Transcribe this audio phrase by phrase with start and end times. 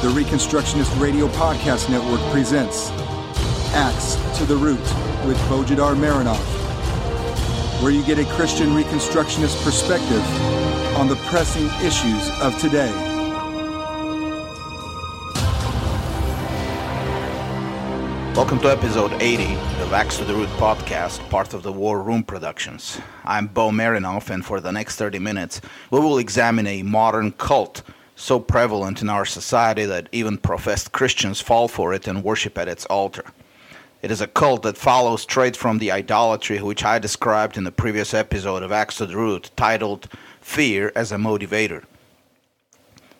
[0.00, 2.88] The Reconstructionist Radio Podcast Network presents
[3.74, 4.80] Axe to the Root
[5.26, 6.40] with Bojidar Marinov,
[7.82, 10.24] where you get a Christian Reconstructionist perspective
[10.96, 12.90] on the pressing issues of today.
[18.34, 22.22] Welcome to episode 80 of Axe to the Root podcast, part of the War Room
[22.22, 22.98] Productions.
[23.26, 27.82] I'm Bo Marinov, and for the next 30 minutes, we will examine a modern cult
[28.20, 32.68] so prevalent in our society that even professed Christians fall for it and worship at
[32.68, 33.24] its altar.
[34.02, 37.72] It is a cult that follows straight from the idolatry which I described in the
[37.72, 40.08] previous episode of Axe to the Root, titled
[40.40, 41.84] Fear as a Motivator.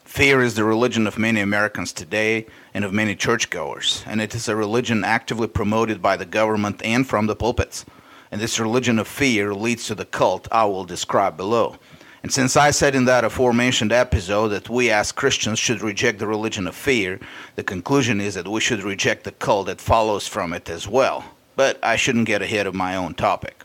[0.05, 4.49] Fear is the religion of many Americans today and of many churchgoers, and it is
[4.49, 7.87] a religion actively promoted by the government and from the pulpits.
[8.31, 11.79] And this religion of fear leads to the cult I will describe below.
[12.23, 16.27] And since I said in that aforementioned episode that we as Christians should reject the
[16.27, 17.19] religion of fear,
[17.57, 21.25] the conclusion is that we should reject the cult that follows from it as well.
[21.57, 23.65] But I shouldn't get ahead of my own topic.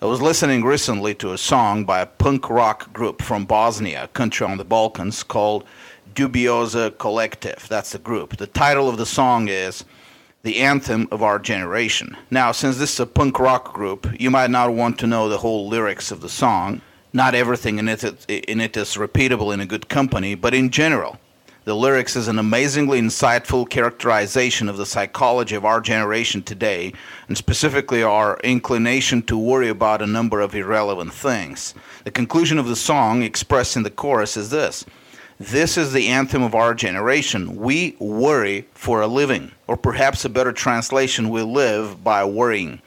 [0.00, 4.08] I was listening recently to a song by a punk rock group from Bosnia, a
[4.08, 5.64] country on the Balkans, called
[6.14, 7.68] Dubioza Kolektiv.
[7.68, 8.38] That's the group.
[8.38, 9.84] The title of the song is
[10.42, 12.16] The Anthem of Our Generation.
[12.30, 15.38] Now, since this is a punk rock group, you might not want to know the
[15.38, 16.80] whole lyrics of the song
[17.14, 21.16] not everything in it, in it is repeatable in a good company, but in general,
[21.64, 26.92] the lyrics is an amazingly insightful characterization of the psychology of our generation today,
[27.28, 31.72] and specifically our inclination to worry about a number of irrelevant things.
[32.02, 34.84] The conclusion of the song, expressed in the chorus, is this
[35.38, 37.56] This is the anthem of our generation.
[37.56, 42.82] We worry for a living, or perhaps a better translation, we live by worrying.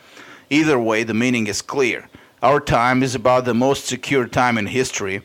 [0.50, 2.10] Either way, the meaning is clear.
[2.44, 5.24] Our time is about the most secure time in history,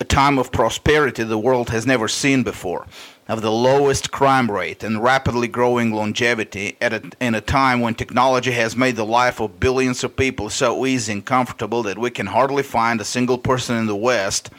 [0.00, 2.88] a time of prosperity the world has never seen before,
[3.28, 7.94] of the lowest crime rate and rapidly growing longevity at a, in a time when
[7.94, 12.10] technology has made the life of billions of people so easy and comfortable that we
[12.10, 14.50] can hardly find a single person in the West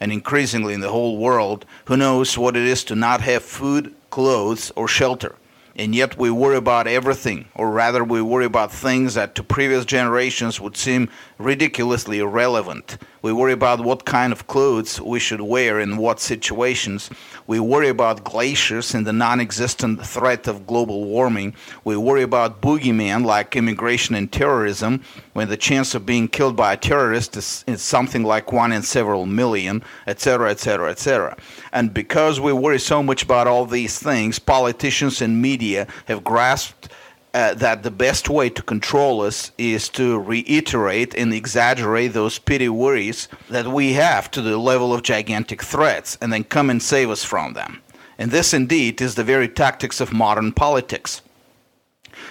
[0.00, 3.94] and increasingly in the whole world who knows what it is to not have food,
[4.10, 5.36] clothes, or shelter
[5.76, 9.84] and yet we worry about everything, or rather, we worry about things that to previous
[9.84, 12.98] generations would seem ridiculously irrelevant.
[13.22, 17.10] We worry about what kind of clothes we should wear in what situations.
[17.46, 21.54] We worry about glaciers and the non existent threat of global warming.
[21.84, 25.02] We worry about boogeymen like immigration and terrorism,
[25.32, 28.82] when the chance of being killed by a terrorist is, is something like one in
[28.82, 31.36] several million, etc., etc., etc.
[31.72, 36.88] And because we worry so much about all these things, politicians and media have grasped
[37.36, 42.70] uh, that the best way to control us is to reiterate and exaggerate those petty
[42.70, 47.10] worries that we have to the level of gigantic threats and then come and save
[47.10, 47.82] us from them.
[48.16, 51.20] And this indeed is the very tactics of modern politics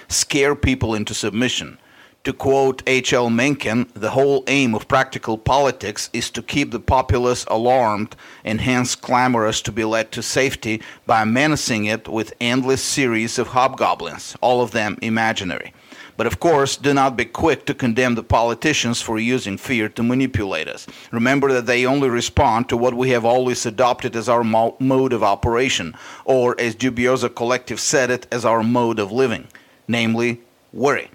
[0.08, 1.78] scare people into submission
[2.26, 3.30] to quote H.L.
[3.30, 8.96] Mencken, the whole aim of practical politics is to keep the populace alarmed and hence
[8.96, 14.60] clamorous to be led to safety by menacing it with endless series of hobgoblins, all
[14.60, 15.72] of them imaginary.
[16.16, 20.02] But of course, do not be quick to condemn the politicians for using fear to
[20.02, 20.84] manipulate us.
[21.12, 25.12] Remember that they only respond to what we have always adopted as our mo- mode
[25.12, 25.94] of operation,
[26.24, 29.46] or as Dubioza Kolektiv said it, as our mode of living,
[29.86, 30.40] namely,
[30.72, 31.08] worry.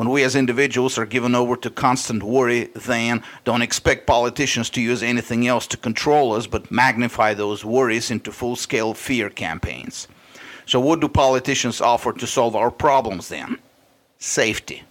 [0.00, 4.80] When we as individuals are given over to constant worry, then don't expect politicians to
[4.80, 10.08] use anything else to control us but magnify those worries into full scale fear campaigns.
[10.64, 13.58] So, what do politicians offer to solve our problems then?
[14.18, 14.84] Safety.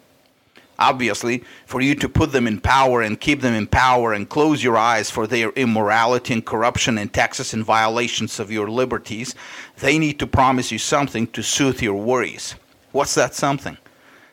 [0.77, 4.63] Obviously, for you to put them in power and keep them in power and close
[4.63, 9.33] your eyes for their immorality and corruption and taxes and violations of your liberties,
[9.79, 12.53] they need to promise you something to soothe your worries.
[12.91, 13.79] What's that something?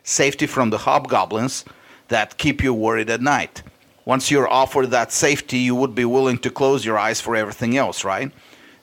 [0.07, 1.65] Safety from the hobgoblins
[2.09, 3.63] that keep you worried at night.
[4.05, 7.77] Once you're offered that safety, you would be willing to close your eyes for everything
[7.77, 8.31] else, right?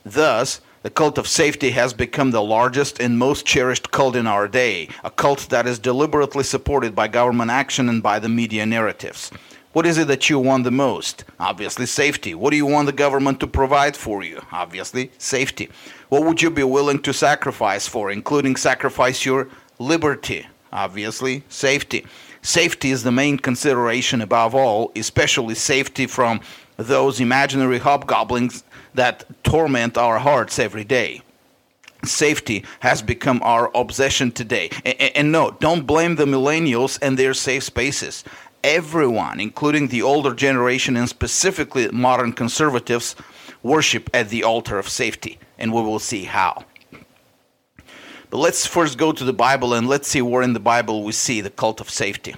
[0.04, 4.50] Thus, the cult of safety has become the largest and most cherished cult in our
[4.50, 9.32] day, a cult that is deliberately supported by government action and by the media narratives.
[9.72, 11.24] What is it that you want the most?
[11.40, 12.36] Obviously, safety.
[12.36, 14.42] What do you want the government to provide for you?
[14.52, 15.70] Obviously, safety.
[16.10, 19.48] What would you be willing to sacrifice for, including sacrifice your
[19.80, 20.48] liberty?
[20.74, 22.06] Obviously, safety.
[22.42, 26.42] Safety is the main consideration above all, especially safety from
[26.76, 28.64] those imaginary hobgoblins
[28.96, 31.22] that torment our hearts every day.
[32.04, 34.70] Safety has become our obsession today.
[35.16, 38.26] And, no, don't blame the millennials and their safe spaces.
[38.62, 43.16] Everyone, including the older generation and specifically modern conservatives,
[43.62, 46.66] worship at the altar of safety, and we will see how.
[48.34, 51.40] Let's first go to the Bible and let's see where in the Bible we see
[51.40, 52.34] the cult of safety.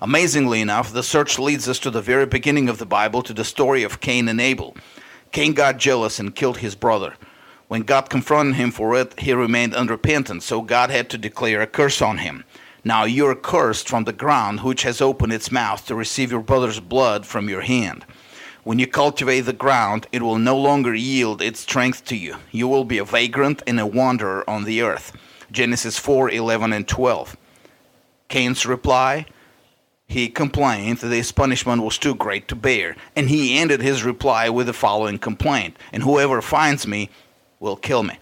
[0.00, 3.44] Amazingly enough, the search leads us to the very beginning of the Bible to the
[3.44, 4.74] story of Cain and Abel.
[5.32, 7.12] Cain got jealous and killed his brother.
[7.68, 11.66] When God confronted him for it, he remained unrepentant, so God had to declare a
[11.66, 12.44] curse on him.
[12.82, 16.40] Now you are cursed from the ground, which has opened its mouth to receive your
[16.40, 18.06] brother's blood from your hand.
[18.62, 22.36] When you cultivate the ground, it will no longer yield its strength to you.
[22.50, 25.12] You will be a vagrant and a wanderer on the earth.
[25.50, 27.36] Genesis 4 11 and 12.
[28.28, 29.26] Cain's reply
[30.06, 34.48] he complained that his punishment was too great to bear, and he ended his reply
[34.48, 37.10] with the following complaint And whoever finds me
[37.58, 38.18] will kill me.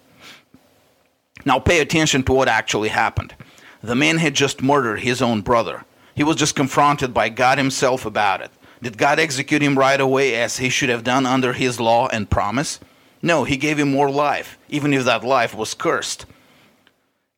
[1.44, 3.34] Now pay attention to what actually happened.
[3.82, 5.84] The man had just murdered his own brother.
[6.14, 8.50] He was just confronted by God Himself about it.
[8.80, 12.30] Did God execute him right away as He should have done under His law and
[12.30, 12.80] promise?
[13.22, 16.26] No, He gave him more life, even if that life was cursed.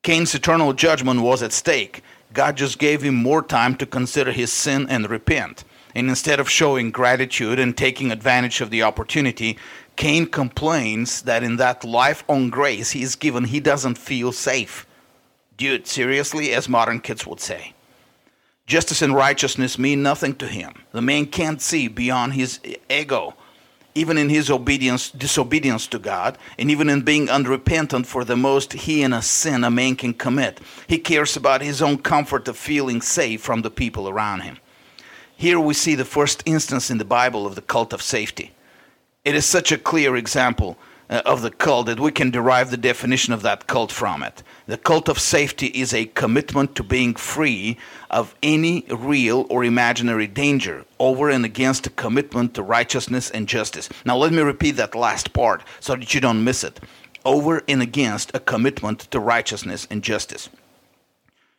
[0.05, 2.03] Cain's eternal judgment was at stake.
[2.35, 5.65] God just gave him more time to consider his sin and repent.
[5.95, 9.56] And instead of showing gratitude and taking advantage of the opportunity,
[9.97, 14.87] Cain complains that in that life on grace he is given, he doesn't feel safe.
[15.56, 17.73] Dude, seriously, as modern kids would say.
[18.67, 20.75] Justice and righteousness mean nothing to him.
[20.93, 22.61] The man can't see beyond his
[22.91, 23.35] ego
[23.94, 28.73] even in his obedience, disobedience to God, and even in being unrepentant for the most
[28.73, 30.61] heinous sin a man can commit.
[30.88, 34.58] He cares about his own comfort of feeling safe from the people around him.
[35.37, 38.52] Here we see the first instance in the Bible of the cult of safety.
[39.25, 40.76] It is such a clear example
[41.11, 44.43] uh, of the cult that we can derive the definition of that cult from it.
[44.67, 47.77] The cult of safety is a commitment to being free
[48.11, 53.89] of any real or imaginary danger over and against a commitment to righteousness and justice.
[54.05, 56.81] Now, let me repeat that last part so that you don't miss it.
[57.25, 60.49] Over and against a commitment to righteousness and justice.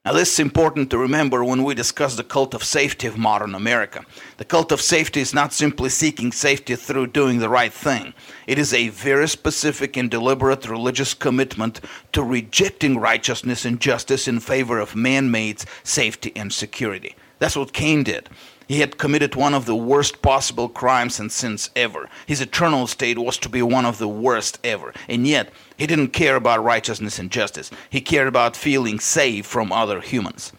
[0.05, 3.55] Now, this is important to remember when we discuss the cult of safety of modern
[3.55, 4.05] America.
[4.37, 8.13] The cult of safety is not simply seeking safety through doing the right thing,
[8.45, 11.81] it is a very specific and deliberate religious commitment
[12.11, 17.15] to rejecting righteousness and justice in favor of man made safety and security.
[17.39, 18.29] That's what Cain did.
[18.67, 22.09] He had committed one of the worst possible crimes and sins ever.
[22.25, 24.93] His eternal state was to be one of the worst ever.
[25.07, 27.69] And yet, he didn't care about righteousness and justice.
[27.89, 30.51] He cared about feeling safe from other humans.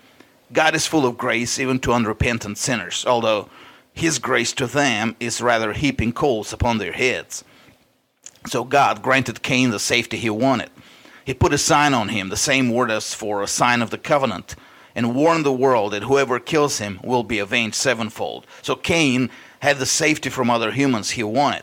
[0.52, 3.48] God is full of grace even to unrepentant sinners, although
[3.92, 7.42] his grace to them is rather heaping coals upon their heads.
[8.46, 10.70] So God granted Cain the safety he wanted.
[11.24, 13.98] He put a sign on him, the same word as for a sign of the
[13.98, 14.54] covenant
[14.96, 18.46] and warn the world that whoever kills him will be avenged sevenfold.
[18.62, 21.62] So Cain had the safety from other humans he wanted.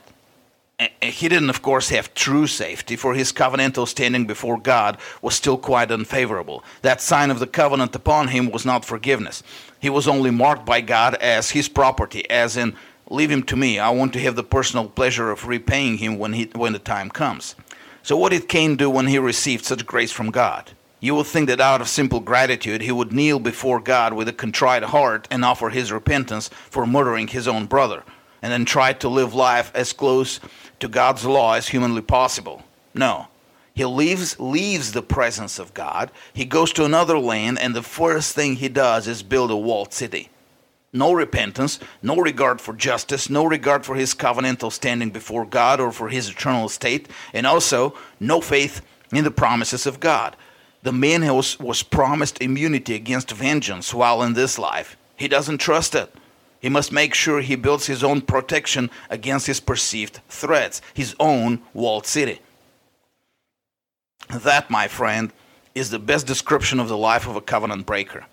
[1.02, 5.58] He didn't, of course, have true safety, for his covenantal standing before God was still
[5.58, 6.64] quite unfavorable.
[6.82, 9.44] That sign of the covenant upon him was not forgiveness.
[9.80, 12.76] He was only marked by God as his property, as in,
[13.10, 13.80] leave him to me.
[13.80, 17.10] I want to have the personal pleasure of repaying him when, he, when the time
[17.10, 17.56] comes.
[18.02, 20.72] So, what did Cain do when he received such grace from God?
[21.04, 24.32] You would think that out of simple gratitude he would kneel before God with a
[24.32, 28.06] contrite heart and offer his repentance for murdering his own brother,
[28.42, 30.40] and then try to live life as close
[30.80, 32.64] to God's law as humanly possible.
[32.94, 33.28] No.
[33.74, 36.10] He leaves, leaves the presence of God.
[36.32, 39.92] He goes to another land, and the first thing he does is build a walled
[39.92, 40.30] city.
[40.94, 45.92] No repentance, no regard for justice, no regard for his covenantal standing before God or
[45.92, 48.80] for his eternal state, and also no faith
[49.12, 50.38] in the promises of God.
[50.84, 54.98] The man was, was promised immunity against vengeance while in this life.
[55.16, 56.14] He doesn't trust it.
[56.60, 61.62] He must make sure he builds his own protection against his perceived threats, his own
[61.74, 62.40] walled city.
[64.30, 65.34] That, my friend,
[65.76, 68.26] is the best description of the life of a covenant breaker.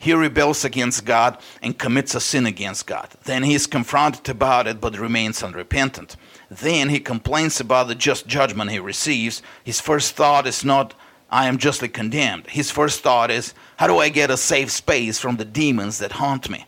[0.00, 3.08] He rebels against God and commits a sin against God.
[3.24, 6.16] Then he is confronted about it but remains unrepentant.
[6.50, 9.42] Then he complains about the just judgment he receives.
[9.64, 10.94] His first thought is not,
[11.30, 12.46] I am justly condemned.
[12.48, 16.12] His first thought is, How do I get a safe space from the demons that
[16.12, 16.66] haunt me?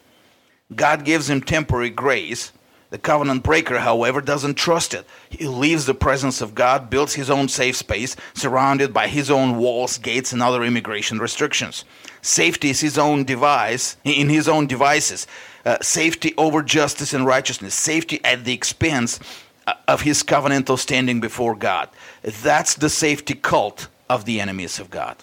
[0.75, 2.53] God gives him temporary grace.
[2.91, 5.07] The covenant breaker, however, doesn't trust it.
[5.29, 9.59] He leaves the presence of God, builds his own safe space, surrounded by his own
[9.59, 11.85] walls, gates, and other immigration restrictions.
[12.21, 15.29] Safety is his own device, in his own devices.
[15.65, 17.75] Uh, safety over justice and righteousness.
[17.75, 19.21] Safety at the expense
[19.69, 21.89] uh, of his covenantal standing before God.
[22.23, 25.17] That's the safety cult of the enemies of God.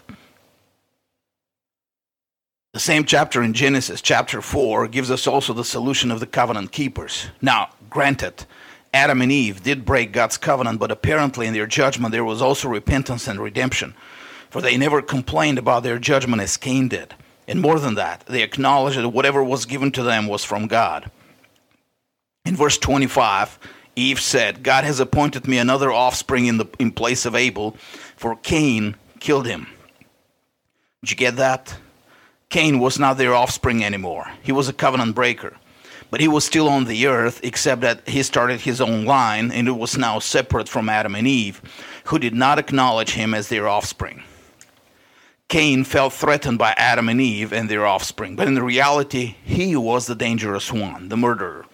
[2.74, 6.72] The same chapter in Genesis, chapter 4, gives us also the solution of the covenant
[6.72, 7.28] keepers.
[7.42, 8.46] Now, granted,
[8.94, 12.70] Adam and Eve did break God's covenant, but apparently in their judgment there was also
[12.70, 13.94] repentance and redemption.
[14.50, 17.14] For they never complained about their judgment as Cain did.
[17.46, 21.12] And more than that, they acknowledged that whatever was given to them was from God.
[22.46, 23.60] In verse 25,
[23.98, 27.76] Eve said, God has appointed me another offspring in, the, in place of Abel,
[28.16, 29.66] for Cain killed him.
[31.02, 31.76] Did you get that?
[32.50, 34.32] Cain was not their offspring anymore.
[34.44, 35.58] He was a covenant breaker.
[36.12, 39.68] But he was still on the earth, except that he started his own line, and
[39.68, 41.62] it was now separate from Adam and Eve,
[42.06, 44.24] who did not acknowledge him as their offspring.
[45.50, 50.06] Cain felt threatened by Adam and Eve and their offspring, but in reality, he was
[50.06, 51.66] the dangerous one, the murderer.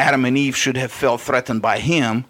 [0.00, 2.24] Adam and Eve should have felt threatened by him.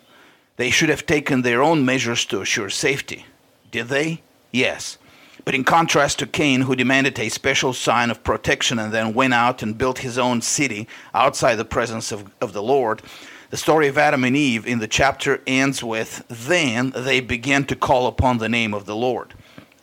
[0.57, 3.27] They should have taken their own measures to assure safety.
[3.71, 4.23] Did they?
[4.51, 4.99] Yes.
[5.45, 9.35] But in contrast to Cain, who demanded a special sign of protection and then went
[9.35, 13.03] out and built his own city outside the presence of, of the Lord,
[13.51, 17.77] the story of Adam and Eve in the chapter ends with Then they began to
[17.77, 19.33] call upon the name of the Lord.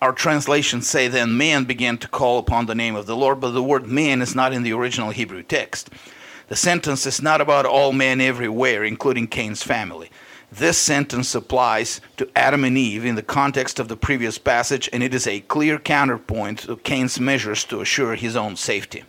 [0.02, 3.52] Our translations say, Then man began to call upon the name of the Lord, but
[3.52, 5.90] the word man is not in the original Hebrew text.
[6.48, 10.10] The sentence is not about all men everywhere, including Cain's family.
[10.50, 15.04] This sentence applies to Adam and Eve in the context of the previous passage, and
[15.04, 19.04] it is a clear counterpoint to Cain's measures to assure his own safety.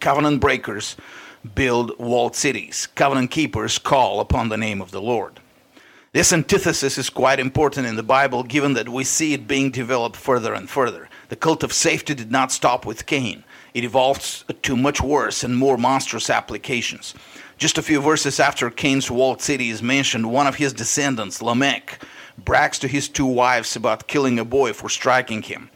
[0.00, 0.96] Covenant breakers
[1.54, 5.38] build walled cities, covenant keepers call upon the name of the Lord.
[6.12, 10.16] This antithesis is quite important in the Bible, given that we see it being developed
[10.16, 11.08] further and further.
[11.28, 15.56] The cult of safety did not stop with Cain, it evolves to much worse and
[15.56, 17.14] more monstrous applications.
[17.58, 22.02] Just a few verses after Cain's walled city is mentioned, one of his descendants, Lamech,
[22.36, 25.70] brags to his two wives about killing a boy for striking him.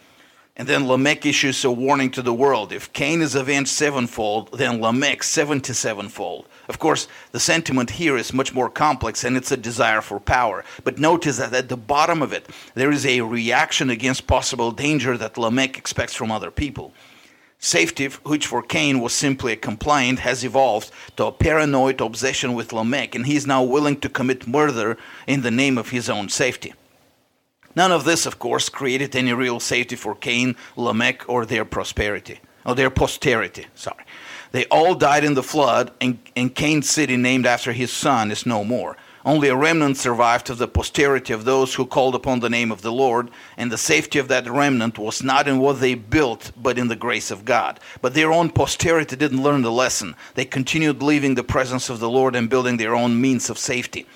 [0.58, 4.80] And then Lamech issues a warning to the world if Cain is avenged sevenfold, then
[4.80, 6.48] Lamech seventy sevenfold.
[6.68, 10.64] Of course, the sentiment here is much more complex and it's a desire for power.
[10.82, 15.18] But notice that at the bottom of it, there is a reaction against possible danger
[15.18, 16.94] that Lamech expects from other people.
[17.58, 22.72] Safety, which for Cain was simply a complaint, has evolved to a paranoid obsession with
[22.72, 26.28] Lamech, and he is now willing to commit murder in the name of his own
[26.28, 26.74] safety.
[27.74, 32.40] None of this, of course, created any real safety for Cain, Lamech, or their prosperity,
[32.64, 33.66] or their posterity.
[33.74, 34.04] Sorry.
[34.52, 38.46] They all died in the flood, and, and Cain's city, named after his son, is
[38.46, 38.96] no more.
[39.26, 42.82] Only a remnant survived of the posterity of those who called upon the name of
[42.82, 46.78] the Lord, and the safety of that remnant was not in what they built, but
[46.78, 47.80] in the grace of God.
[48.00, 50.14] But their own posterity didn't learn the lesson.
[50.34, 54.06] They continued leaving the presence of the Lord and building their own means of safety.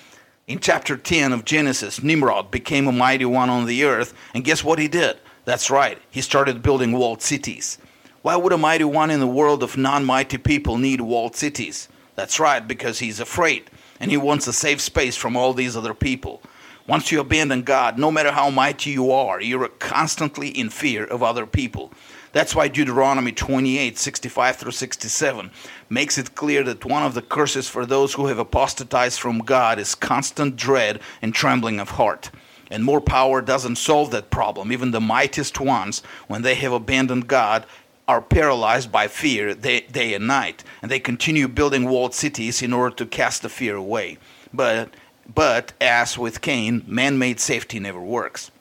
[0.47, 4.63] In chapter 10 of Genesis, Nimrod became a mighty one on the earth, and guess
[4.63, 5.17] what he did?
[5.43, 7.79] That's right, he started building walled cities.
[8.21, 11.89] Why would a mighty one in the world of non mighty people need walled cities?
[12.15, 13.69] That's right, because he's afraid
[14.01, 16.41] and he wants a safe space from all these other people.
[16.87, 21.21] Once you abandon God, no matter how mighty you are, you're constantly in fear of
[21.21, 21.93] other people.
[22.33, 25.51] That's why Deuteronomy 28 65 through 67
[25.87, 29.77] makes it clear that one of the curses for those who have apostatized from God
[29.77, 32.31] is constant dread and trembling of heart.
[32.71, 34.71] And more power doesn't solve that problem.
[34.71, 37.67] Even the mightiest ones, when they have abandoned God,
[38.07, 42.73] are paralyzed by fear day, day and night, and they continue building walled cities in
[42.73, 44.17] order to cast the fear away.
[44.53, 44.93] But,
[45.33, 48.51] but as with Cain, man made safety never works.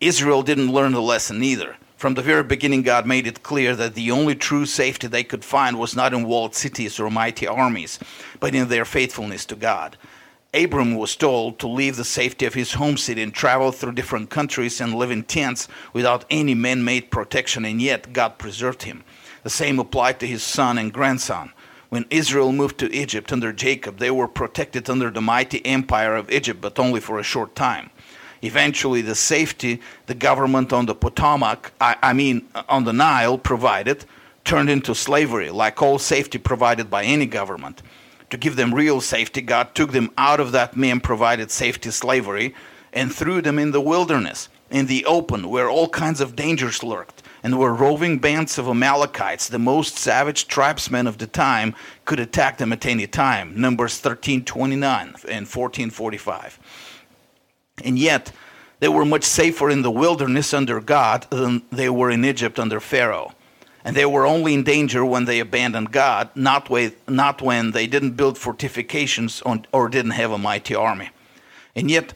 [0.00, 1.76] Israel didn't learn the lesson either.
[1.96, 5.44] From the very beginning, God made it clear that the only true safety they could
[5.44, 8.00] find was not in walled cities or mighty armies,
[8.40, 9.96] but in their faithfulness to God.
[10.54, 14.28] Abram was told to leave the safety of his home city and travel through different
[14.28, 19.04] countries and live in tents without any man made protection, and yet God preserved him.
[19.42, 21.52] The same applied to his son and grandson.
[21.88, 26.30] When Israel moved to Egypt under Jacob, they were protected under the mighty empire of
[26.30, 27.90] Egypt, but only for a short time.
[28.40, 33.38] Eventually, the safety the government on the Potomac, I, I mean uh, on the Nile,
[33.38, 34.04] provided
[34.44, 37.82] turned into slavery, like all safety provided by any government
[38.32, 42.54] to give them real safety, God took them out of that man provided safety slavery
[42.90, 47.21] and threw them in the wilderness, in the open, where all kinds of dangers lurked,
[47.42, 52.58] and where roving bands of Amalekites, the most savage tribesmen of the time, could attack
[52.58, 53.60] them at any time.
[53.60, 56.58] Numbers 1329 and 1445.
[57.84, 58.32] And yet,
[58.80, 62.80] they were much safer in the wilderness under God than they were in Egypt under
[62.80, 63.32] Pharaoh
[63.84, 67.86] and they were only in danger when they abandoned God, not, with, not when they
[67.86, 71.10] didn't build fortifications on, or didn't have a mighty army.
[71.74, 72.14] And yet,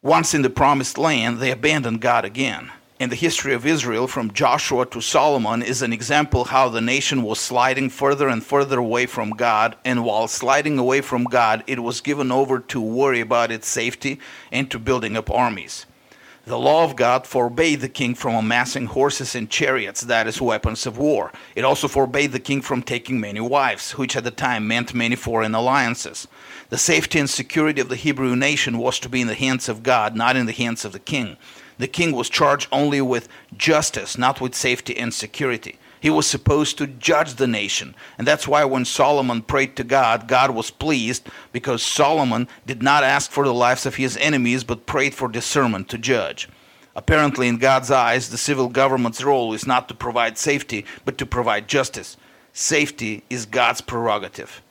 [0.00, 2.70] once in the promised land, they abandoned God again.
[2.98, 7.22] In the history of Israel from Joshua to Solomon is an example how the nation
[7.22, 11.80] was sliding further and further away from God and while sliding away from God it
[11.80, 14.18] was given over to worry about its safety
[14.50, 15.86] and to building up armies.
[16.44, 20.86] The law of God forbade the king from amassing horses and chariots, that is, weapons
[20.86, 21.30] of war.
[21.54, 25.14] It also forbade the king from taking many wives, which at the time meant many
[25.14, 26.26] foreign alliances.
[26.70, 29.82] The safety and security of the Hebrew nation was to be in the hands of
[29.82, 31.36] God, not in the hands of the king.
[31.78, 35.78] The king was charged only with justice, not with safety and security.
[36.00, 37.94] He was supposed to judge the nation.
[38.18, 43.04] And that's why when Solomon prayed to God, God was pleased because Solomon did not
[43.04, 46.48] ask for the lives of his enemies, but prayed for discernment to judge.
[46.94, 51.26] Apparently, in God's eyes, the civil government's role is not to provide safety, but to
[51.26, 52.16] provide justice.
[52.52, 54.62] Safety is God's prerogative.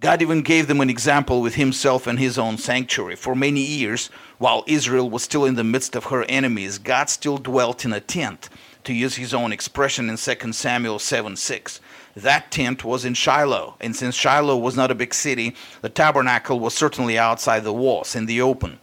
[0.00, 3.16] God even gave them an example with himself and his own sanctuary.
[3.16, 7.36] For many years, while Israel was still in the midst of her enemies, God still
[7.36, 8.48] dwelt in a tent
[8.84, 11.80] to use his own expression in 2 Samuel 7 6.
[12.16, 16.58] That tent was in Shiloh, and since Shiloh was not a big city, the tabernacle
[16.58, 18.78] was certainly outside the walls, in the open.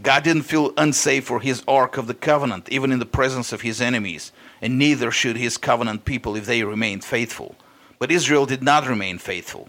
[0.00, 3.60] God didn't feel unsafe for his Ark of the Covenant, even in the presence of
[3.60, 4.32] his enemies,
[4.62, 7.56] and neither should his covenant people if they remained faithful.
[7.98, 9.68] But Israel did not remain faithful.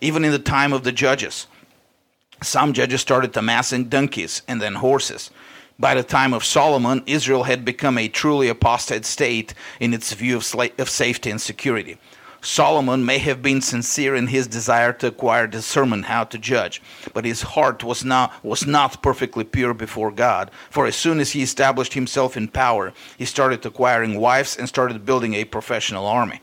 [0.00, 1.48] Even in the time of the judges,
[2.42, 5.30] some judges started amassing donkeys and then horses.
[5.78, 10.36] By the time of Solomon, Israel had become a truly apostate state in its view
[10.36, 11.98] of, sla- of safety and security.
[12.42, 16.80] Solomon may have been sincere in his desire to acquire discernment how to judge,
[17.12, 20.50] but his heart was not, was not perfectly pure before God.
[20.70, 25.04] For as soon as he established himself in power, he started acquiring wives and started
[25.04, 26.40] building a professional army.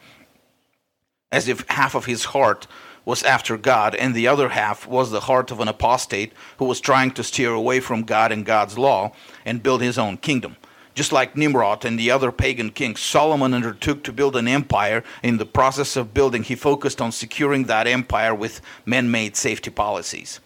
[1.31, 2.67] As if half of his heart
[3.07, 6.81] was after God, and the other half was the heart of an apostate who was
[6.81, 9.13] trying to steer away from God and God's law
[9.45, 10.57] and build his own kingdom.
[10.93, 15.05] Just like Nimrod and the other pagan kings, Solomon undertook to build an empire.
[15.23, 19.69] In the process of building, he focused on securing that empire with man made safety
[19.69, 20.41] policies.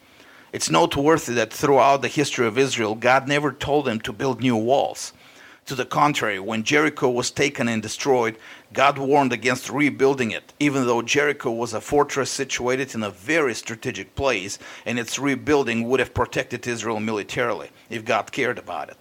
[0.53, 4.55] It's noteworthy that throughout the history of Israel, God never told them to build new
[4.55, 5.13] walls.
[5.65, 8.37] To the contrary, when Jericho was taken and destroyed,
[8.73, 13.53] God warned against rebuilding it, even though Jericho was a fortress situated in a very
[13.53, 18.97] strategic place, and its rebuilding would have protected Israel militarily if God cared about it.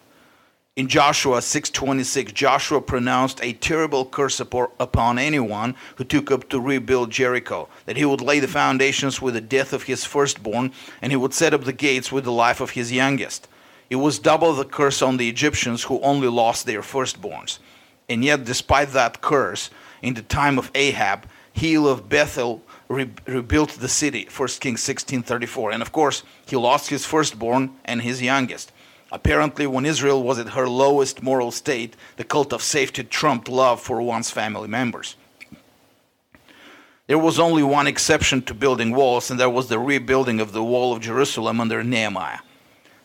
[0.77, 7.11] In Joshua 6:26, Joshua pronounced a terrible curse upon anyone who took up to rebuild
[7.11, 11.17] Jericho, that he would lay the foundations with the death of his firstborn, and he
[11.17, 13.47] would set up the gates with the life of his youngest.
[13.91, 17.59] It was double the curse on the Egyptians who only lost their firstborns.
[18.11, 19.71] And yet, despite that curse,
[20.03, 25.73] in the time of Ahab, Hiel of Bethel re- rebuilt the city, 1 Kings 16:34.
[25.73, 28.73] And of course, he lost his firstborn and his youngest.
[29.13, 33.81] Apparently, when Israel was at her lowest moral state, the cult of safety trumped love
[33.81, 35.17] for one's family members.
[37.07, 40.63] There was only one exception to building walls, and that was the rebuilding of the
[40.63, 42.39] wall of Jerusalem under Nehemiah.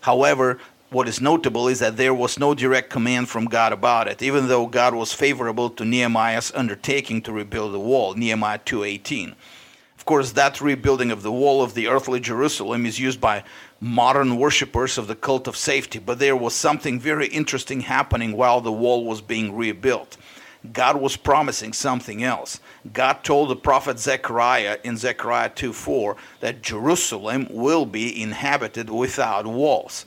[0.01, 4.21] However, what is notable is that there was no direct command from God about it,
[4.21, 9.35] even though God was favorable to Nehemiah's undertaking to rebuild the wall, Nehemiah 2:18.
[9.97, 13.43] Of course, that rebuilding of the wall of the earthly Jerusalem is used by
[13.81, 18.61] modern worshippers of the cult of safety, but there was something very interesting happening while
[18.61, 20.17] the wall was being rebuilt.
[20.71, 22.59] God was promising something else.
[22.93, 30.05] God told the prophet Zechariah in Zechariah 2:4 that Jerusalem will be inhabited without walls.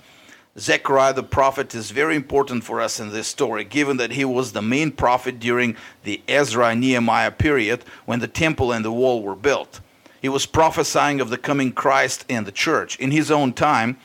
[0.58, 4.52] Zechariah the prophet is very important for us in this story, given that he was
[4.52, 9.36] the main prophet during the Ezra Nehemiah period when the temple and the wall were
[9.36, 9.80] built.
[10.20, 12.98] He was prophesying of the coming Christ and the church.
[12.98, 13.98] In his own time,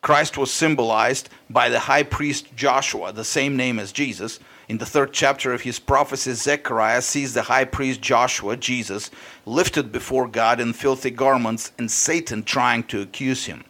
[0.00, 4.40] Christ was symbolized by the high priest Joshua, the same name as Jesus.
[4.68, 9.12] In the third chapter of his prophecy, Zechariah sees the high priest Joshua, Jesus,
[9.46, 13.62] lifted before God in filthy garments and Satan trying to accuse him.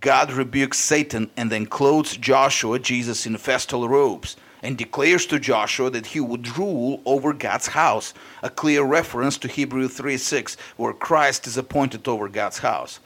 [0.00, 5.90] God rebukes Satan and then clothes Joshua, Jesus, in festal robes and declares to Joshua
[5.90, 11.46] that he would rule over God's house, a clear reference to Hebrew 3:6, where Christ
[11.46, 13.00] is appointed over God's house.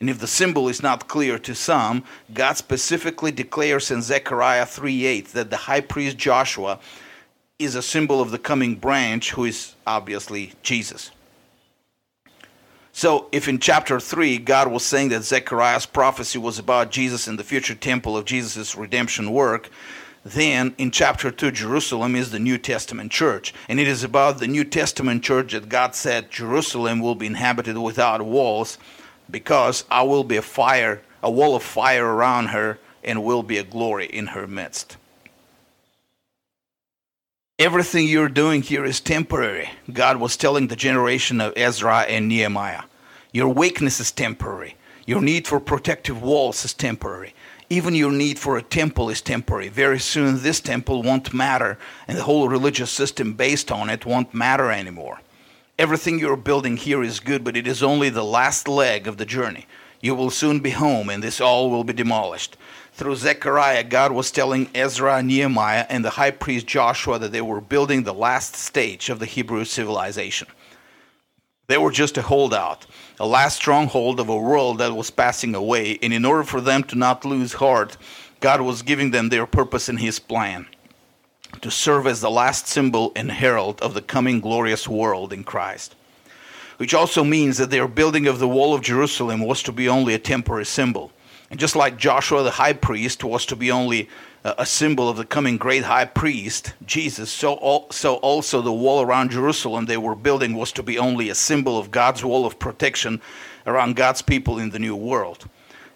[0.00, 5.32] And if the symbol is not clear to some, God specifically declares in Zechariah 3:8
[5.32, 6.78] that the high priest Joshua
[7.58, 11.12] is a symbol of the coming branch, who is obviously Jesus.
[12.94, 17.38] So, if in chapter 3 God was saying that Zechariah's prophecy was about Jesus and
[17.38, 19.70] the future temple of Jesus' redemption work,
[20.24, 23.54] then in chapter 2 Jerusalem is the New Testament church.
[23.66, 27.78] And it is about the New Testament church that God said Jerusalem will be inhabited
[27.78, 28.76] without walls
[29.30, 33.56] because I will be a fire, a wall of fire around her and will be
[33.56, 34.98] a glory in her midst.
[37.58, 39.68] Everything you're doing here is temporary.
[39.92, 42.84] God was telling the generation of Ezra and Nehemiah.
[43.30, 44.76] Your weakness is temporary.
[45.04, 47.34] Your need for protective walls is temporary.
[47.68, 49.68] Even your need for a temple is temporary.
[49.68, 54.32] Very soon, this temple won't matter, and the whole religious system based on it won't
[54.32, 55.20] matter anymore.
[55.78, 59.26] Everything you're building here is good, but it is only the last leg of the
[59.26, 59.66] journey.
[60.00, 62.56] You will soon be home, and this all will be demolished.
[63.02, 67.60] Through Zechariah, God was telling Ezra, Nehemiah, and the high priest Joshua that they were
[67.60, 70.46] building the last stage of the Hebrew civilization.
[71.66, 72.86] They were just a holdout,
[73.18, 76.84] a last stronghold of a world that was passing away, and in order for them
[76.84, 77.96] to not lose heart,
[78.38, 80.68] God was giving them their purpose in His plan
[81.60, 85.96] to serve as the last symbol and herald of the coming glorious world in Christ.
[86.76, 90.14] Which also means that their building of the wall of Jerusalem was to be only
[90.14, 91.10] a temporary symbol.
[91.52, 94.08] And just like Joshua the high priest was to be only
[94.42, 99.32] a symbol of the coming great high priest, Jesus, so, so also the wall around
[99.32, 103.20] Jerusalem they were building was to be only a symbol of God's wall of protection
[103.66, 105.46] around God's people in the new world.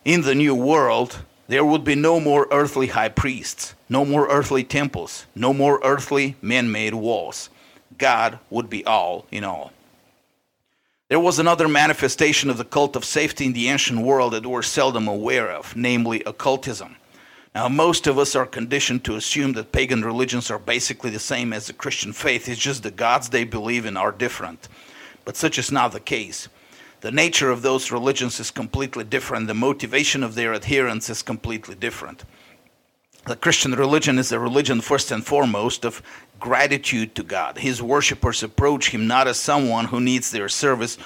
[0.04, 4.62] In the new world, there would be no more earthly high priests, no more earthly
[4.62, 7.48] temples, no more earthly man made walls.
[7.96, 9.72] God would be all in all.
[11.08, 14.62] There was another manifestation of the cult of safety in the ancient world that we're
[14.62, 16.96] seldom aware of, namely occultism.
[17.54, 21.52] Now, most of us are conditioned to assume that pagan religions are basically the same
[21.52, 24.68] as the Christian faith, it's just the gods they believe in are different.
[25.24, 26.48] But such is not the case.
[27.02, 31.76] The nature of those religions is completely different, the motivation of their adherents is completely
[31.76, 32.24] different.
[33.26, 36.00] The Christian religion is a religion, first and foremost, of
[36.38, 37.58] gratitude to God.
[37.58, 40.96] His worshippers approach Him not as someone who needs their service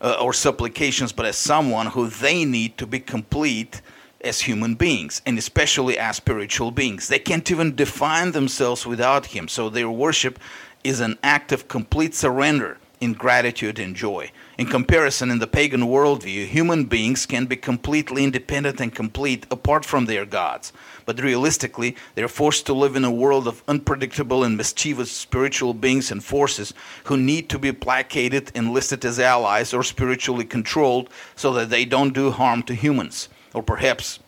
[0.00, 3.82] uh, or supplications, but as someone who they need to be complete
[4.22, 7.08] as human beings, and especially as spiritual beings.
[7.08, 10.38] They can't even define themselves without Him, so their worship
[10.82, 14.30] is an act of complete surrender in gratitude and joy.
[14.56, 19.84] In comparison, in the pagan worldview, human beings can be completely independent and complete apart
[19.84, 20.72] from their gods.
[21.06, 25.72] But realistically, they are forced to live in a world of unpredictable and mischievous spiritual
[25.72, 31.52] beings and forces who need to be placated, enlisted as allies, or spiritually controlled so
[31.54, 33.28] that they don't do harm to humans.
[33.54, 34.18] Or perhaps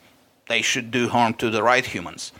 [0.48, 2.32] they should do harm to the right humans.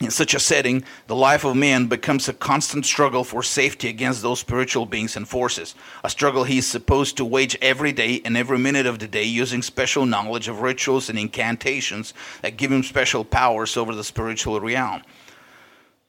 [0.00, 4.22] In such a setting, the life of man becomes a constant struggle for safety against
[4.22, 8.34] those spiritual beings and forces, a struggle he is supposed to wage every day and
[8.34, 12.82] every minute of the day using special knowledge of rituals and incantations that give him
[12.82, 15.02] special powers over the spiritual realm.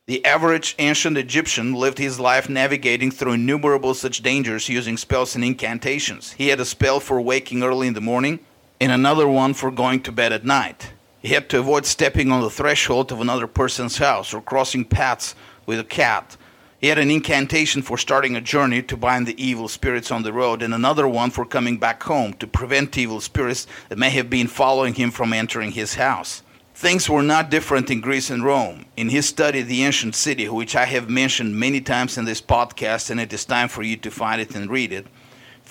[0.05, 5.43] The average ancient Egyptian lived his life navigating through innumerable such dangers using spells and
[5.43, 6.31] incantations.
[6.31, 8.39] He had a spell for waking early in the morning
[8.79, 10.93] and another one for going to bed at night.
[11.21, 15.35] He had to avoid stepping on the threshold of another person's house or crossing paths
[15.67, 16.35] with a cat.
[16.79, 20.33] He had an incantation for starting a journey to bind the evil spirits on the
[20.33, 24.31] road, and another one for coming back home to prevent evil spirits that may have
[24.31, 26.41] been following him from entering his house.
[26.73, 28.85] Things were not different in Greece and Rome.
[28.97, 33.11] In his study the ancient city, which I have mentioned many times in this podcast,
[33.11, 35.05] and it is time for you to find it and read it,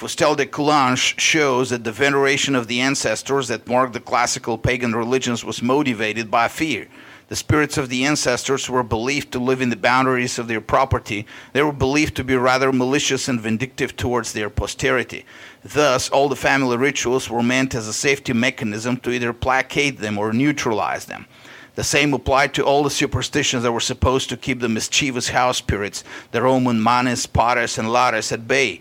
[0.00, 4.94] Fustel de Coulanges shows that the veneration of the ancestors that marked the classical pagan
[4.94, 6.86] religions was motivated by fear.
[7.28, 11.26] The spirits of the ancestors were believed to live in the boundaries of their property.
[11.52, 15.26] They were believed to be rather malicious and vindictive towards their posterity.
[15.62, 20.16] Thus, all the family rituals were meant as a safety mechanism to either placate them
[20.16, 21.26] or neutralize them.
[21.74, 25.58] The same applied to all the superstitions that were supposed to keep the mischievous house
[25.58, 28.80] spirits, the Roman manes, patres, and lares, at bay.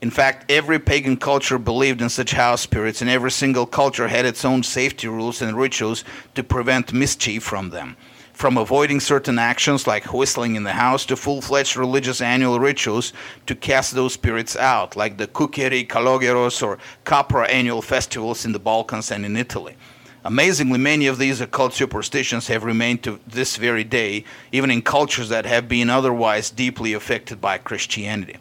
[0.00, 4.24] In fact, every pagan culture believed in such house spirits, and every single culture had
[4.24, 6.04] its own safety rules and rituals
[6.36, 7.96] to prevent mischief from them.
[8.32, 13.12] From avoiding certain actions like whistling in the house to full fledged religious annual rituals
[13.46, 18.60] to cast those spirits out, like the Kukeri, Kalogeros, or Capra annual festivals in the
[18.60, 19.76] Balkans and in Italy.
[20.24, 25.30] Amazingly, many of these occult superstitions have remained to this very day, even in cultures
[25.30, 28.36] that have been otherwise deeply affected by Christianity.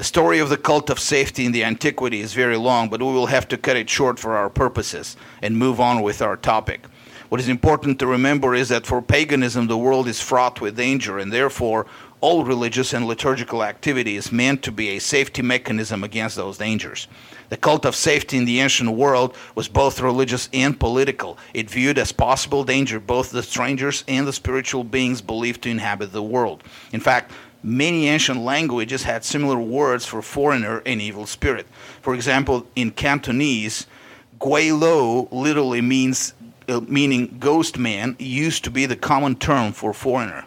[0.00, 3.12] The story of the cult of safety in the antiquity is very long, but we
[3.12, 6.86] will have to cut it short for our purposes and move on with our topic.
[7.28, 11.18] What is important to remember is that for paganism, the world is fraught with danger,
[11.18, 11.84] and therefore,
[12.22, 17.06] all religious and liturgical activity is meant to be a safety mechanism against those dangers.
[17.50, 21.36] The cult of safety in the ancient world was both religious and political.
[21.52, 26.12] It viewed as possible danger both the strangers and the spiritual beings believed to inhabit
[26.12, 26.64] the world.
[26.92, 31.66] In fact, many ancient languages had similar words for foreigner and evil spirit.
[32.00, 33.86] For example, in Cantonese,
[34.38, 36.34] Gui Lo literally means
[36.68, 40.44] uh, meaning ghost man used to be the common term for foreigner.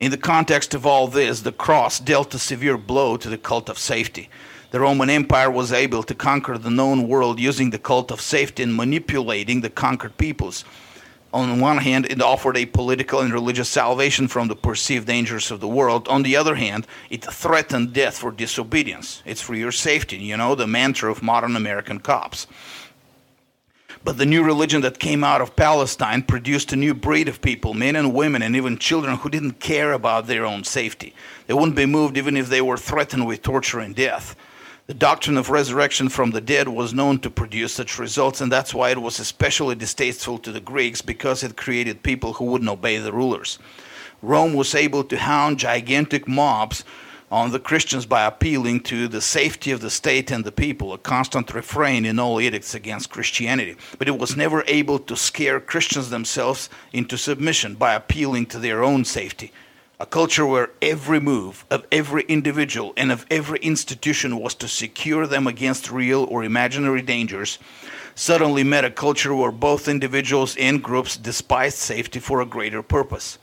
[0.00, 3.68] In the context of all this, the cross dealt a severe blow to the cult
[3.68, 4.28] of safety.
[4.70, 8.62] The Roman Empire was able to conquer the known world using the cult of safety
[8.62, 10.64] and manipulating the conquered peoples.
[11.32, 15.60] On one hand, it offered a political and religious salvation from the perceived dangers of
[15.60, 16.08] the world.
[16.08, 19.22] On the other hand, it threatened death for disobedience.
[19.26, 22.46] It's for your safety, you know, the mantra of modern American cops.
[24.04, 27.74] But the new religion that came out of Palestine produced a new breed of people,
[27.74, 31.14] men and women, and even children who didn't care about their own safety.
[31.46, 34.34] They wouldn't be moved even if they were threatened with torture and death.
[34.88, 38.72] The doctrine of resurrection from the dead was known to produce such results, and that's
[38.72, 42.96] why it was especially distasteful to the Greeks because it created people who wouldn't obey
[42.96, 43.58] the rulers.
[44.22, 46.84] Rome was able to hound gigantic mobs
[47.30, 50.98] on the Christians by appealing to the safety of the state and the people, a
[50.98, 53.76] constant refrain in all edicts against Christianity.
[53.98, 58.82] But it was never able to scare Christians themselves into submission by appealing to their
[58.82, 59.52] own safety.
[60.00, 65.26] A culture where every move of every individual and of every institution was to secure
[65.26, 67.58] them against real or imaginary dangers
[68.14, 73.38] suddenly met a culture where both individuals and groups despised safety for a greater purpose.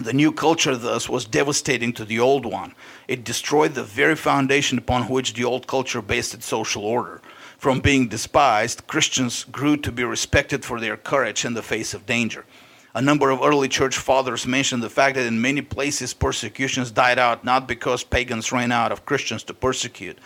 [0.00, 2.76] The new culture, thus, was devastating to the old one.
[3.08, 7.20] It destroyed the very foundation upon which the old culture based its social order.
[7.58, 12.06] From being despised, Christians grew to be respected for their courage in the face of
[12.06, 12.44] danger.
[12.94, 17.18] A number of early church fathers mentioned the fact that in many places persecutions died
[17.18, 20.18] out not because pagans ran out of Christians to persecute,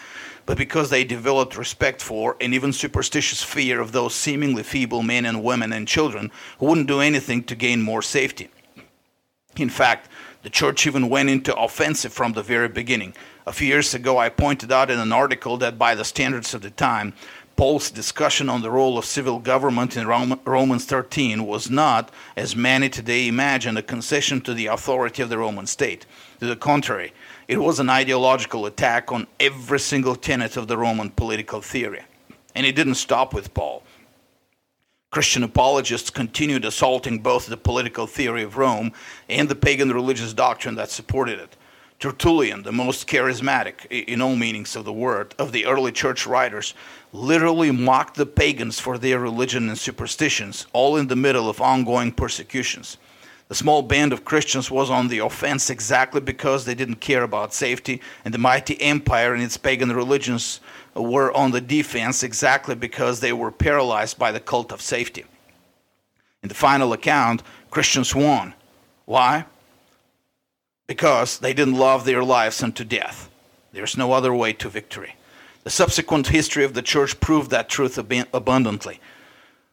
[0.46, 5.26] but because they developed respect for and even superstitious fear of those seemingly feeble men
[5.26, 8.48] and women and children who wouldn't do anything to gain more safety.
[9.56, 10.08] In fact,
[10.42, 13.14] the church even went into offensive from the very beginning.
[13.46, 16.62] A few years ago, I pointed out in an article that by the standards of
[16.62, 17.14] the time,
[17.56, 22.90] Paul's discussion on the role of civil government in Romans 13 was not, as many
[22.90, 26.04] today imagine, a concession to the authority of the Roman state.
[26.40, 27.14] To the contrary,
[27.48, 32.02] it was an ideological attack on every single tenet of the Roman political theory.
[32.54, 33.82] And it didn't stop with Paul.
[35.10, 38.92] Christian apologists continued assaulting both the political theory of Rome
[39.30, 41.56] and the pagan religious doctrine that supported it.
[41.98, 46.74] Tertullian, the most charismatic, in all meanings of the word, of the early church writers,
[47.12, 52.12] literally mocked the pagans for their religion and superstitions, all in the middle of ongoing
[52.12, 52.98] persecutions.
[53.48, 57.54] The small band of Christians was on the offense exactly because they didn't care about
[57.54, 60.60] safety, and the mighty empire and its pagan religions
[60.94, 65.24] were on the defense exactly because they were paralyzed by the cult of safety.
[66.42, 68.52] In the final account, Christians won.
[69.04, 69.46] Why?
[70.86, 73.28] Because they didn't love their lives unto death.
[73.72, 75.16] There's no other way to victory.
[75.64, 79.00] The subsequent history of the church proved that truth abundantly.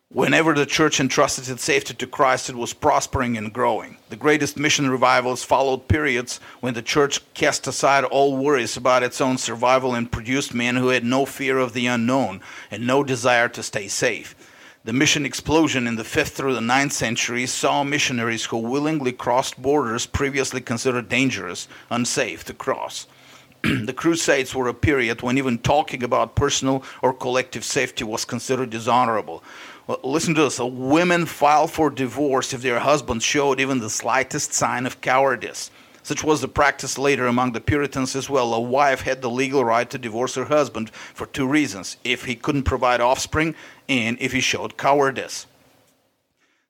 [0.09, 3.97] Whenever the church entrusted its safety to Christ, it was prospering and growing.
[4.09, 9.21] The greatest mission revivals followed periods when the church cast aside all worries about its
[9.21, 13.49] own survival and produced men who had no fear of the unknown and no desire
[13.49, 14.35] to stay safe.
[14.85, 19.61] The mission explosion in the 5th through the 9th centuries saw missionaries who willingly crossed
[19.61, 23.07] borders previously considered dangerous, unsafe to cross.
[23.61, 28.71] the Crusades were a period when even talking about personal or collective safety was considered
[28.71, 29.41] dishonorable
[29.87, 30.59] well, listen to this.
[30.59, 35.71] A women filed for divorce if their husband showed even the slightest sign of cowardice.
[36.03, 38.53] Such was the practice later among the Puritans as well.
[38.53, 42.35] A wife had the legal right to divorce her husband for two reasons if he
[42.35, 43.55] couldn't provide offspring
[43.87, 45.45] and if he showed cowardice.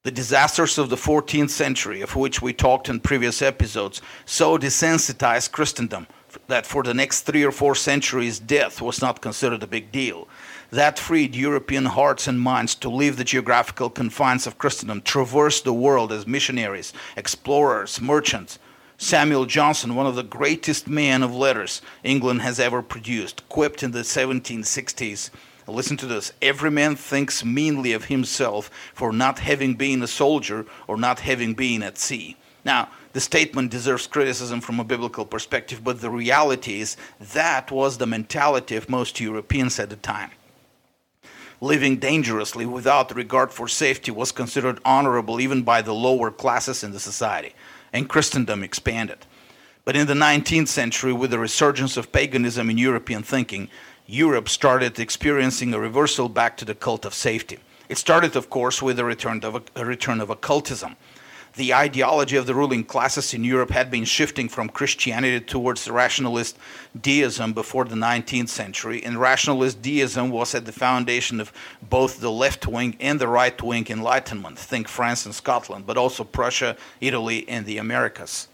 [0.04, 5.52] The disasters of the 14th century, of which we talked in previous episodes, so desensitized
[5.52, 6.08] Christendom
[6.48, 10.28] that for the next three or four centuries, death was not considered a big deal.
[10.72, 15.74] That freed European hearts and minds to leave the geographical confines of Christendom, traverse the
[15.74, 18.60] world as missionaries, explorers, merchants.
[18.98, 23.92] Samuel Johnson, one of the greatest men of letters England has ever produced, quipped in
[23.92, 25.30] the 1760s.
[25.68, 26.34] Listen to this.
[26.42, 31.54] Every man thinks meanly of himself for not having been a soldier or not having
[31.54, 32.38] been at sea.
[32.66, 37.98] Now, the statement deserves criticism from a biblical perspective, but the reality is that was
[37.98, 40.32] the mentality of most Europeans at the time
[41.64, 46.92] living dangerously without regard for safety was considered honorable even by the lower classes in
[46.92, 47.56] the society,
[47.94, 49.26] and Christendom expanded.
[49.86, 53.70] But in the 19th century, with the resurgence of paganism in European thinking,
[54.06, 57.60] Europe started experiencing a reversal back to the cult of safety.
[57.90, 60.96] It started, of course, with the return of, a, return of occultism
[61.56, 66.58] the ideology of the ruling classes in Europe had been shifting from Christianity towards rationalist
[67.00, 72.32] deism before the 19th century, and rationalist deism was at the foundation of both the
[72.32, 74.58] left wing and the right wing Enlightenment.
[74.58, 78.48] Think France and Scotland, but also Prussia, Italy, and the Americas.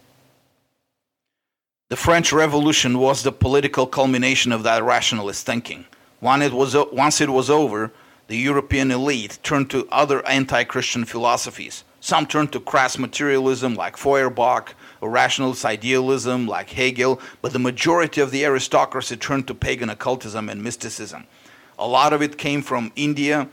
[1.90, 5.86] The French Revolution was the political culmination of that rationalist thinking.
[6.22, 7.90] It was, once it was over,
[8.28, 11.82] the European elite turned to other anti Christian philosophies.
[11.98, 18.20] Some turned to crass materialism like Feuerbach, or rationalist idealism like Hegel, but the majority
[18.20, 21.24] of the aristocracy turned to pagan occultism and mysticism.
[21.76, 23.48] A lot of it came from India,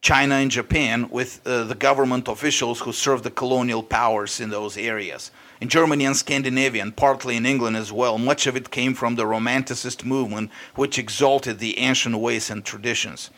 [0.00, 4.76] China, and Japan, with uh, the government officials who served the colonial powers in those
[4.76, 5.30] areas.
[5.62, 9.14] In Germany and Scandinavia, and partly in England as well, much of it came from
[9.14, 13.30] the Romanticist movement, which exalted the ancient ways and traditions.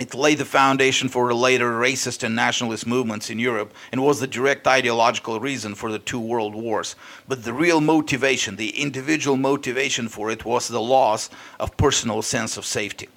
[0.00, 4.26] It laid the foundation for later racist and nationalist movements in Europe and was the
[4.26, 6.96] direct ideological reason for the two world wars.
[7.28, 11.30] But the real motivation, the individual motivation for it, was the loss
[11.60, 13.08] of personal sense of safety.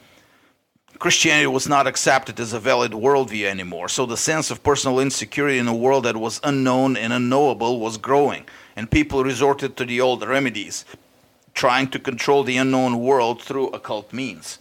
[1.00, 5.58] Christianity was not accepted as a valid worldview anymore, so the sense of personal insecurity
[5.58, 10.00] in a world that was unknown and unknowable was growing, and people resorted to the
[10.00, 10.86] old remedies,
[11.54, 14.60] trying to control the unknown world through occult means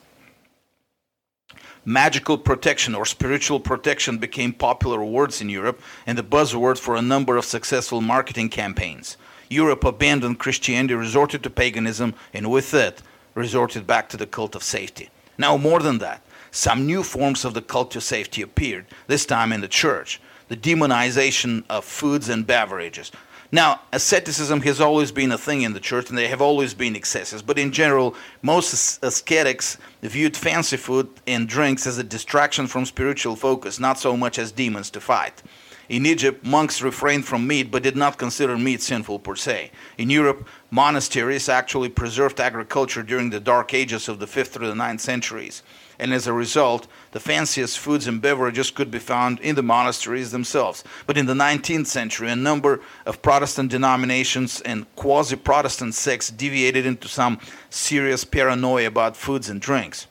[1.85, 7.03] magical protection or spiritual protection became popular words in Europe and the buzzword for a
[7.03, 9.16] number of successful marketing campaigns.
[9.51, 13.03] Europe abandoned Christianity, resorted to paganism, and with it,
[13.35, 15.11] resorted back to the cult of safety.
[15.38, 19.53] Now, more than that, some new forms of the cult of safety appeared, this time
[19.53, 20.20] in the church.
[20.49, 23.11] The demonization of foods and beverages,
[23.55, 26.97] now, asceticism has always been a thing in the church, and there have always been
[26.97, 27.40] excesses.
[27.40, 33.37] But in general, most ascetics viewed fancy food and drinks as a distraction from spiritual
[33.37, 35.40] focus, not so much as demons to fight.
[35.88, 39.70] In Egypt, monks refrained from meat but did not consider meat sinful per se.
[39.99, 44.75] In Europe, monasteries actually preserved agriculture during the dark ages of the 5th through the
[44.75, 45.62] 9th centuries
[45.99, 50.33] and as a result, the fanciest foods and beverages could be found in the monasteries
[50.33, 50.83] themselves.
[51.07, 56.87] But in the 19th century, a number of Protestant denominations and quasi Protestant sects deviated
[56.87, 57.38] into some
[57.70, 60.07] serious paranoia about foods and drinks.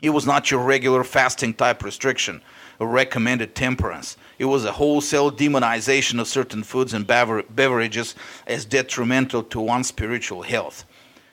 [0.00, 2.40] It was not your regular fasting type restriction
[2.86, 4.16] recommended temperance.
[4.38, 8.14] It was a wholesale demonization of certain foods and beverages
[8.46, 10.84] as detrimental to one's spiritual health.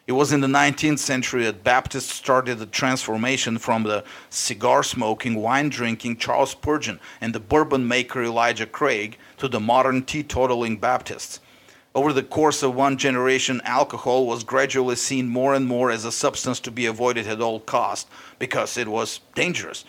[0.08, 5.36] It was in the 19th century that Baptists started the transformation from the cigar smoking,
[5.36, 11.42] wine drinking Charles Spurgeon and the bourbon maker Elijah Craig to the modern teetotaling Baptists.
[11.94, 16.12] Over the course of one generation, alcohol was gradually seen more and more as a
[16.12, 18.08] substance to be avoided at all cost
[18.40, 19.84] because it was dangerous.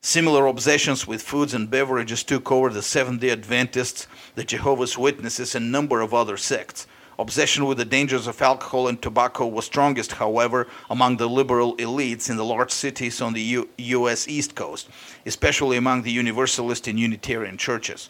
[0.00, 4.06] Similar obsessions with foods and beverages took over the Seventh day Adventists,
[4.36, 6.86] the Jehovah's Witnesses, and a number of other sects.
[7.18, 12.30] Obsession with the dangers of alcohol and tobacco was strongest, however, among the liberal elites
[12.30, 14.28] in the large cities on the U- U.S.
[14.28, 14.88] East Coast,
[15.26, 18.08] especially among the Universalist and Unitarian churches.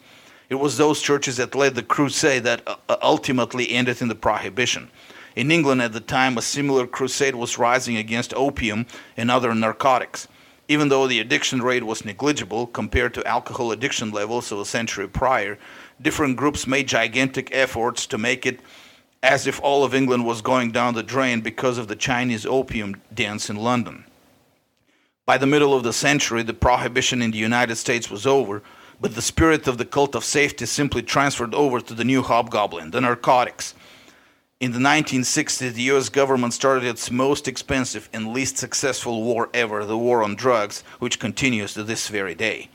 [0.51, 4.15] It was those churches that led the crusade that uh, uh, ultimately ended in the
[4.15, 4.91] prohibition.
[5.35, 8.85] In England at the time, a similar crusade was rising against opium
[9.17, 10.29] and other narcotics.
[10.71, 15.09] Even though the addiction rate was negligible compared to alcohol addiction levels of a century
[15.09, 15.59] prior,
[16.01, 18.61] different groups made gigantic efforts to make it
[19.23, 23.01] as if all of England was going down the drain because of the Chinese opium
[23.13, 24.05] dens in London.
[25.25, 28.63] By the middle of the century, the prohibition in the United States was over,
[29.01, 32.91] but the spirit of the cult of safety simply transferred over to the new hobgoblin,
[32.91, 33.75] the narcotics.
[34.61, 39.85] In the 1960s, the US government started its most expensive and least successful war ever,
[39.85, 42.69] the war on drugs, which continues to this very day.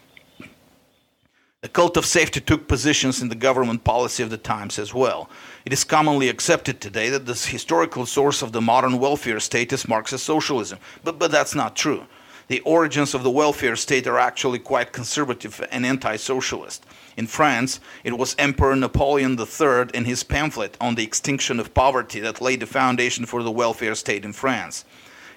[1.60, 5.30] The cult of safety took positions in the government policy of the times as well.
[5.66, 9.88] It is commonly accepted today that the historical source of the modern welfare state is
[9.88, 12.06] Marxist socialism, but, but that's not true.
[12.54, 16.86] The origins of the welfare state are actually quite conservative and anti socialist.
[17.18, 22.20] In France, it was Emperor Napoleon III and his pamphlet on the extinction of poverty
[22.20, 24.86] that laid the foundation for the welfare state in France.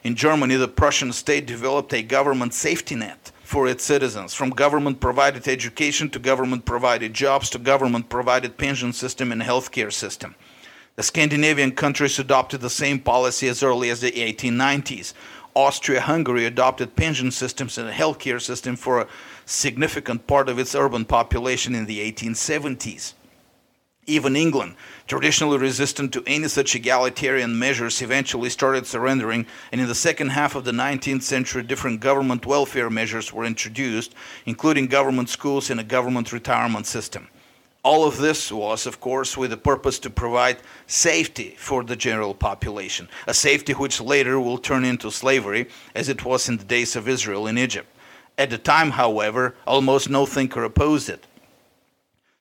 [0.05, 5.00] In Germany, the Prussian state developed a government safety net for its citizens, from government
[5.00, 10.34] provided education to government provided jobs to government provided pension system and healthcare system.
[10.97, 15.14] The Scandinavian countries adopted the same policy as early as the 1890s.
[15.57, 19.09] Austria Hungary adopted pension systems and a healthcare system for a
[19.46, 23.14] significant part of its urban population in the 1870s.
[24.04, 24.76] Even England,
[25.07, 30.54] traditionally resistant to any such egalitarian measures, eventually started surrendering, and in the second half
[30.54, 35.84] of the 19th century, different government welfare measures were introduced, including government schools and a
[35.84, 37.28] government retirement system.
[37.87, 40.57] All of this was, of course, with the purpose to provide
[40.89, 46.24] safety for the general population, a safety which later will turn into slavery, as it
[46.24, 47.87] was in the days of Israel in Egypt.
[48.37, 51.28] At the time, however, almost no thinker opposed it.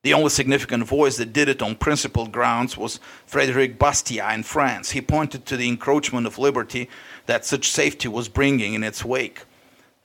[0.01, 4.89] The only significant voice that did it on principled grounds was Frederick Bastiat in France.
[4.89, 6.89] He pointed to the encroachment of liberty
[7.27, 9.43] that such safety was bringing in its wake.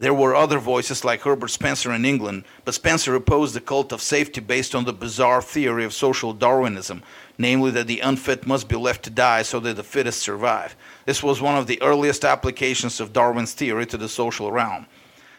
[0.01, 4.01] There were other voices like Herbert Spencer in England, but Spencer opposed the cult of
[4.01, 7.03] safety based on the bizarre theory of social Darwinism,
[7.37, 10.75] namely that the unfit must be left to die so that the fittest survive.
[11.05, 14.87] This was one of the earliest applications of Darwin's theory to the social realm.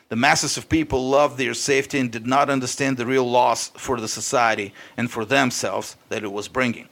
[0.09, 3.99] The masses of people loved their safety and did not understand the real loss for
[3.99, 6.88] the society and for themselves that it was bringing.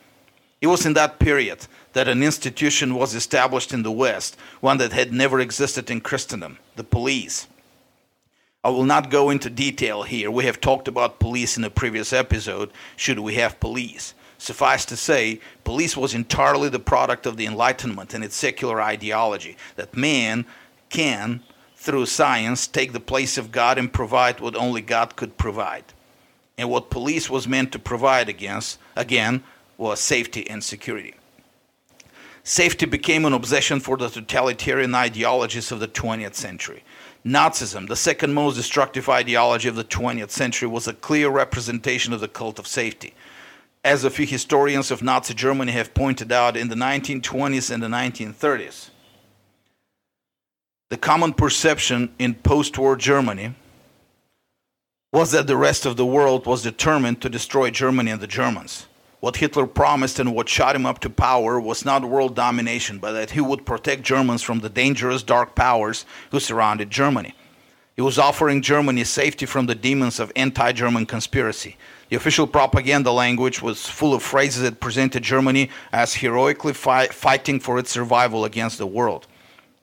[0.59, 4.91] It was in that period that an institution was established in the West, one that
[4.91, 7.47] had never existed in Christendom the police.
[8.63, 10.29] I will not go into detail here.
[10.29, 12.71] We have talked about police in a previous episode.
[12.97, 14.13] Should we have police?
[14.37, 19.55] Suffice to say, police was entirely the product of the Enlightenment and its secular ideology
[19.75, 20.45] that man
[20.89, 21.41] can
[21.79, 25.85] through science, take the place of God and provide what only God could provide.
[26.57, 29.43] And what police was meant to provide against, again,
[29.77, 31.15] was safety and security.
[32.43, 36.83] Safety became an obsession for the totalitarian ideologies of the 20th century.
[37.25, 42.21] Nazism, the second most destructive ideology of the 20th century, was a clear representation of
[42.21, 43.13] the cult of safety.
[43.83, 47.87] As a few historians of Nazi Germany have pointed out, in the 1920s and the
[47.87, 48.89] 1930s,
[50.89, 53.53] the common perception in post war Germany
[55.11, 58.87] was that the rest of the world was determined to destroy Germany and the Germans.
[59.19, 63.11] What Hitler promised and what shot him up to power was not world domination, but
[63.11, 67.33] that he would protect Germans from the dangerous dark powers who surrounded Germany.
[67.97, 71.75] He was offering Germany safety from the demons of anti German conspiracy.
[72.07, 77.59] The official propaganda language was full of phrases that presented Germany as heroically fi- fighting
[77.59, 79.27] for its survival against the world.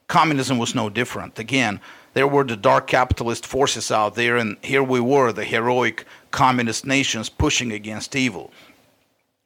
[0.09, 1.39] Communism was no different.
[1.39, 1.79] Again,
[2.15, 6.87] there were the dark capitalist forces out there, and here we were, the heroic communist
[6.87, 8.51] nations pushing against evil.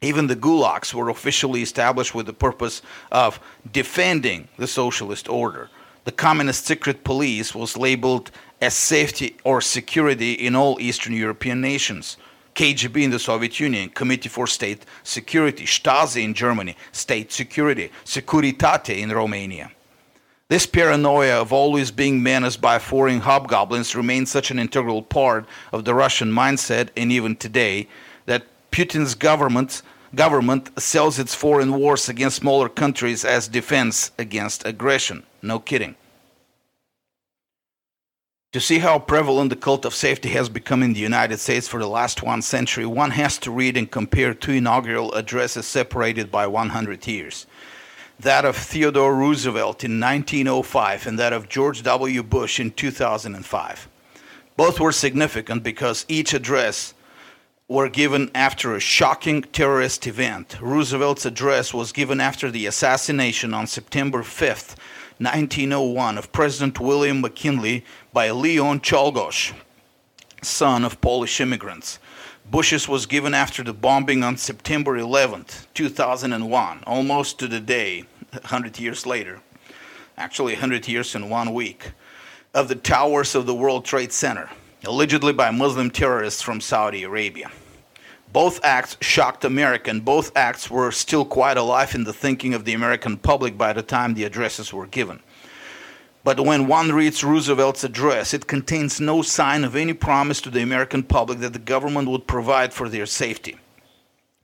[0.02, 2.80] Even the gulags were officially established with the purpose
[3.12, 3.38] of
[3.70, 5.68] defending the socialist order.
[6.04, 8.30] The communist secret police was labeled
[8.60, 12.16] as safety or security in all Eastern European nations.
[12.54, 18.98] KGB in the Soviet Union, Committee for State Security, Stasi in Germany, State Security, Securitate
[18.98, 19.70] in Romania.
[20.48, 25.84] This paranoia of always being menaced by foreign hobgoblins remains such an integral part of
[25.84, 27.86] the Russian mindset, and even today,
[28.26, 29.82] that Putin's government
[30.14, 35.22] government sells its foreign wars against smaller countries as defense against aggression.
[35.40, 35.94] No kidding.
[38.52, 41.78] To see how prevalent the cult of safety has become in the United States for
[41.78, 46.48] the last one century, one has to read and compare two inaugural addresses separated by
[46.48, 47.46] 100 years
[48.20, 52.22] that of Theodore Roosevelt in 1905 and that of George W.
[52.22, 53.88] Bush in 2005.
[54.56, 56.92] Both were significant because each address
[57.70, 60.56] were given after a shocking terrorist event.
[60.60, 64.74] Roosevelt's address was given after the assassination on September 5th,
[65.18, 69.52] 1901 of President William McKinley by Leon Czolgosz,
[70.42, 72.00] son of Polish immigrants.
[72.50, 78.02] Bush's was given after the bombing on September 11th, 2001, almost to the day,
[78.32, 79.38] 100 years later,
[80.18, 81.92] actually 100 years in one week,
[82.52, 84.50] of the towers of the World Trade Center,
[84.84, 87.48] allegedly by Muslim terrorists from Saudi Arabia.
[88.32, 92.64] Both acts shocked America, and both acts were still quite alive in the thinking of
[92.64, 95.20] the American public by the time the addresses were given.
[96.22, 100.62] But when one reads Roosevelt's address, it contains no sign of any promise to the
[100.62, 103.56] American public that the government would provide for their safety.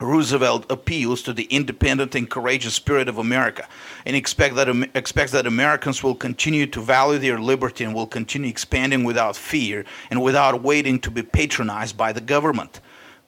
[0.00, 3.66] Roosevelt appeals to the independent and courageous spirit of America
[4.04, 8.50] and expect that, expects that Americans will continue to value their liberty and will continue
[8.50, 12.80] expanding without fear and without waiting to be patronized by the government.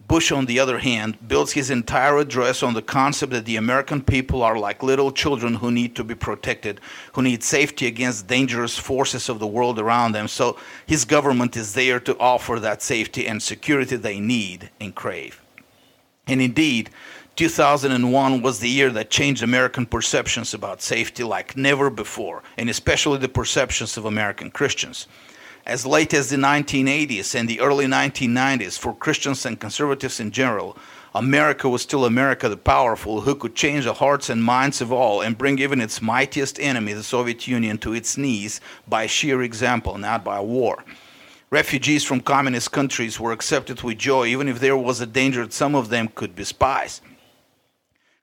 [0.09, 4.03] Bush, on the other hand, builds his entire address on the concept that the American
[4.03, 6.81] people are like little children who need to be protected,
[7.13, 10.27] who need safety against dangerous forces of the world around them.
[10.27, 15.43] So his government is there to offer that safety and security they need and crave.
[16.27, 16.89] And indeed,
[17.37, 23.19] 2001 was the year that changed American perceptions about safety like never before, and especially
[23.19, 25.07] the perceptions of American Christians
[25.69, 30.79] as late as the 1980s and the early 1990s for Christians and conservatives in general,
[31.15, 35.21] America was still America the powerful who could change the hearts and minds of all
[35.21, 39.99] and bring even its mightiest enemy, the Soviet Union, to its knees by sheer example,
[39.99, 40.85] not by war.
[41.51, 45.53] Refugees from communist countries were accepted with joy, even if there was a danger that
[45.53, 47.03] some of them could be spies.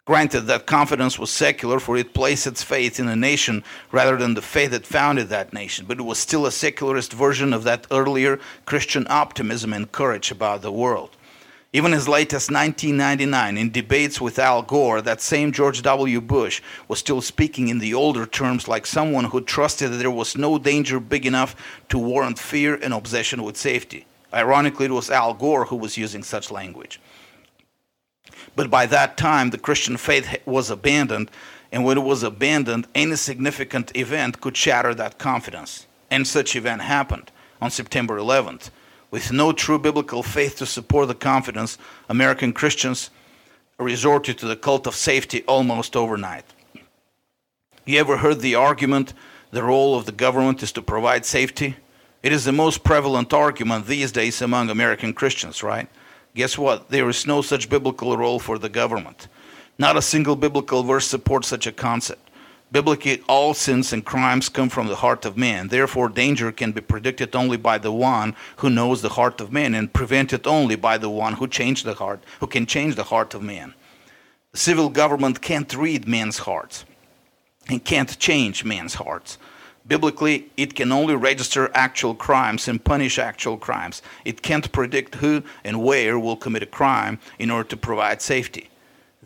[0.06, 4.36] Granted, that confidence was secular, for it placed its faith in a nation rather than
[4.36, 7.88] the faith that founded that nation, but it was still a secularist version of that
[7.90, 11.18] earlier Christian optimism and courage about the world.
[11.74, 16.22] Even as late as 1999, in debates with Al Gore, that same George W.
[16.22, 20.38] Bush was still speaking in the older terms like someone who trusted that there was
[20.38, 21.56] no danger big enough
[21.90, 24.06] to warrant fear and obsession with safety.
[24.32, 27.02] Ironically, it was Al Gore who was using such language.
[28.56, 31.30] But by that time, the Christian faith was abandoned,
[31.72, 35.88] and when it was abandoned, any significant event could shatter that confidence.
[36.10, 38.70] And such event happened on September 11th.
[39.12, 41.78] With no true biblical faith to support the confidence,
[42.10, 43.10] American Christians
[43.78, 46.46] resorted to the cult of safety almost overnight.
[47.86, 49.14] You ever heard the argument
[49.52, 51.78] the role of the government is to provide safety?
[52.24, 55.88] It is the most prevalent argument these days among American Christians, right?
[56.36, 56.90] Guess what?
[56.90, 59.30] There is no such biblical role for the government.
[59.80, 62.30] Not a single biblical verse supports such a concept.
[62.74, 65.70] Biblically, all sins and crimes come from the heart of man.
[65.70, 69.74] Therefore, danger can be predicted only by the one who knows the heart of man
[69.74, 73.34] and prevented only by the one who changed the heart, who can change the heart
[73.34, 73.74] of man.
[74.52, 76.84] The civil government can't read men's hearts
[77.70, 79.38] and can't change men's hearts.
[79.88, 84.02] Biblically, it can only register actual crimes and punish actual crimes.
[84.24, 88.70] It can't predict who and where will commit a crime in order to provide safety.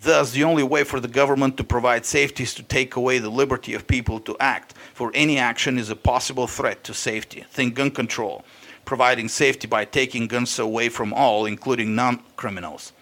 [0.02, 3.30] Thus, the only way for the government to provide safety is to take away the
[3.30, 7.46] liberty of people to act, for any action is a possible threat to safety.
[7.52, 8.46] Think gun control,
[8.86, 12.94] providing safety by taking guns away from all, including non criminals.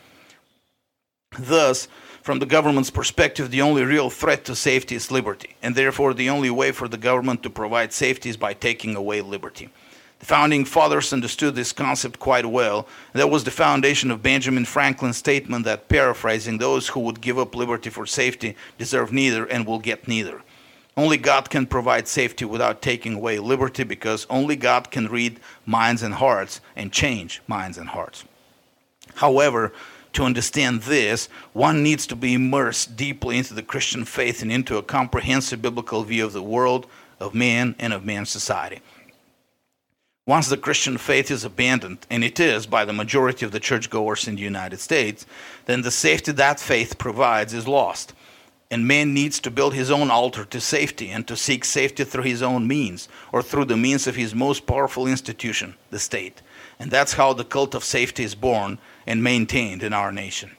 [1.38, 1.88] Thus,
[2.22, 6.30] from the government's perspective, the only real threat to safety is liberty, and therefore the
[6.30, 9.70] only way for the government to provide safety is by taking away liberty.
[10.20, 12.88] The founding fathers understood this concept quite well.
[13.14, 17.56] That was the foundation of Benjamin Franklin's statement that, paraphrasing, those who would give up
[17.56, 20.42] liberty for safety deserve neither and will get neither.
[20.98, 26.02] Only God can provide safety without taking away liberty because only God can read minds
[26.02, 28.26] and hearts and change minds and hearts.
[29.16, 29.72] However,
[30.18, 34.78] to understand this, one needs to be immersed deeply into the Christian faith and into
[34.78, 36.88] a comprehensive biblical view of the world,
[37.20, 38.82] of man, and of man's society.
[40.26, 44.28] Once the Christian faith is abandoned, and it is by the majority of the churchgoers
[44.28, 45.28] in the United States,
[45.68, 48.14] then the safety that faith provides is lost.
[48.72, 52.24] And man needs to build his own altar to safety and to seek safety through
[52.24, 56.42] his own means or through the means of his most powerful institution, the state.
[56.80, 60.52] And that's how the cult of safety is born and maintained in our nation.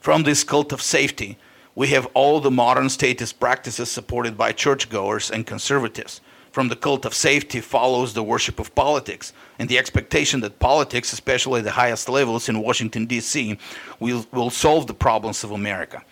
[0.00, 1.38] From this cult of safety,
[1.74, 6.20] we have all the modern statist practices supported by churchgoers and conservatives
[6.52, 11.12] from the cult of safety follows the worship of politics and the expectation that politics,
[11.12, 13.58] especially the highest levels in Washington, D.C.,
[13.98, 16.02] will, will solve the problems of America.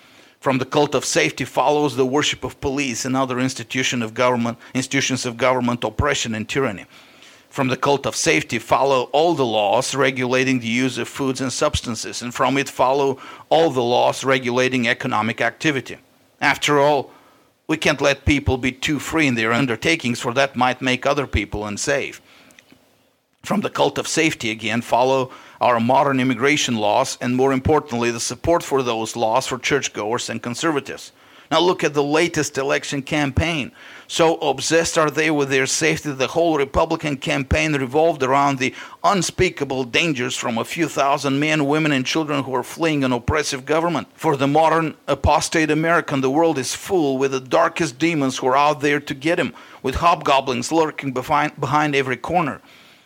[0.41, 4.57] From the cult of safety follows the worship of police and other institution of government,
[4.73, 6.87] institutions of government oppression and tyranny.
[7.51, 11.53] From the cult of safety follow all the laws regulating the use of foods and
[11.53, 15.99] substances, and from it follow all the laws regulating economic activity.
[16.41, 17.11] After all,
[17.67, 21.27] we can't let people be too free in their undertakings, for that might make other
[21.27, 22.23] people unsafe.
[23.43, 28.21] From the cult of safety, again, follow our modern immigration laws, and more importantly, the
[28.21, 31.11] support for those laws for churchgoers and conservatives.
[31.51, 33.73] Now look at the latest election campaign.
[34.07, 38.73] So obsessed are they with their safety, the whole Republican campaign revolved around the
[39.03, 43.67] unspeakable dangers from a few thousand men, women, and children who are fleeing an oppressive
[43.67, 44.07] government.
[44.15, 48.57] For the modern apostate American, the world is full with the darkest demons who are
[48.57, 52.61] out there to get him, with hobgoblins lurking behind, behind every corner.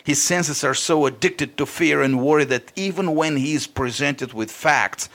[0.04, 4.34] His senses are so addicted to fear and worry that even when he is presented
[4.34, 5.08] with facts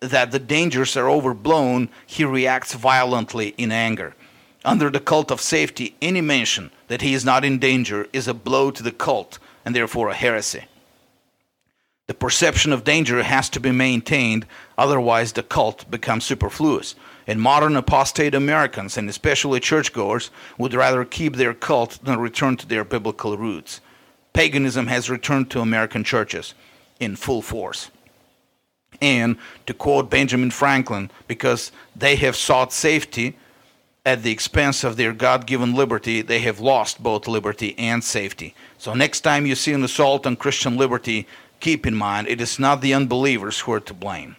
[0.00, 4.14] that the dangers are overblown, he reacts violently in anger.
[4.64, 8.34] Under the cult of safety, any mention that he is not in danger is a
[8.34, 10.64] blow to the cult and therefore a heresy.
[12.06, 14.44] The perception of danger has to be maintained,
[14.76, 16.96] otherwise, the cult becomes superfluous.
[17.26, 22.66] And modern apostate Americans, and especially churchgoers, would rather keep their cult than return to
[22.66, 23.80] their biblical roots.
[24.32, 26.54] Paganism has returned to American churches
[26.98, 27.90] in full force
[29.00, 29.36] and
[29.66, 33.36] to quote Benjamin Franklin, because they have sought safety
[34.04, 38.54] at the expense of their God given liberty, they have lost both liberty and safety.
[38.78, 41.26] So, next time you see an assault on Christian liberty,
[41.60, 44.36] keep in mind it is not the unbelievers who are to blame.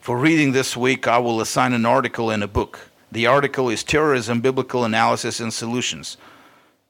[0.00, 2.88] For reading this week, I will assign an article in a book.
[3.12, 6.16] The article is Terrorism, Biblical Analysis and Solutions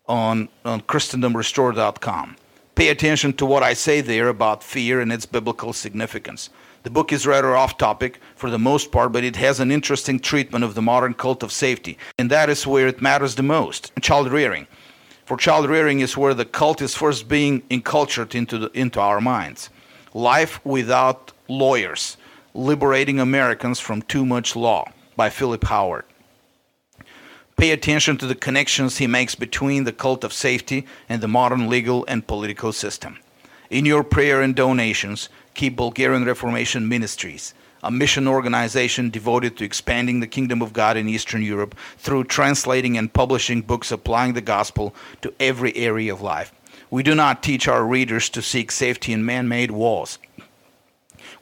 [0.06, 2.36] on, on ChristendomRestored.com.
[2.74, 6.50] Pay attention to what I say there about fear and its biblical significance.
[6.82, 10.18] The book is rather off topic for the most part, but it has an interesting
[10.18, 13.92] treatment of the modern cult of safety, and that is where it matters the most
[14.00, 14.66] child rearing.
[15.26, 19.20] For child rearing is where the cult is first being incultured into, the, into our
[19.20, 19.68] minds.
[20.14, 22.16] Life Without Lawyers
[22.54, 26.04] Liberating Americans from Too Much Law by Philip Howard.
[27.56, 31.68] Pay attention to the connections he makes between the cult of safety and the modern
[31.68, 33.18] legal and political system.
[33.68, 40.20] In your prayer and donations, keep Bulgarian Reformation Ministries, a mission organization devoted to expanding
[40.20, 44.94] the kingdom of God in Eastern Europe through translating and publishing books applying the gospel
[45.22, 46.52] to every area of life.
[46.90, 50.18] We do not teach our readers to seek safety in man made walls.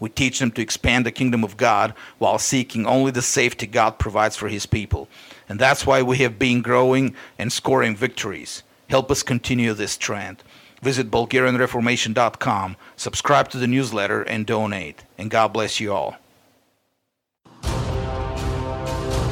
[0.01, 3.99] We teach them to expand the kingdom of God while seeking only the safety God
[3.99, 5.09] provides for his people.
[5.49, 8.63] And that's why we have been growing and scoring victories.
[8.89, 10.43] Help us continue this trend.
[10.83, 15.05] Visit BulgarianReformation.com, subscribe to the newsletter, and donate.
[15.17, 16.17] And God bless you all.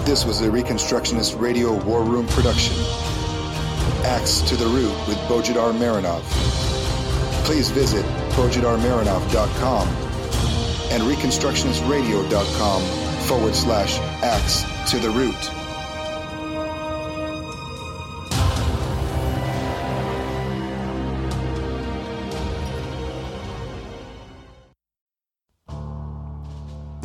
[0.06, 2.76] This was a Reconstructionist Radio War Room production.
[4.04, 6.22] Axe to the Root with Bojidar Marinov.
[7.44, 8.04] Please visit
[8.36, 9.88] bojidarmarinov.com
[10.92, 12.82] and reconstructionistradio.com
[13.26, 15.65] forward slash axe to the root.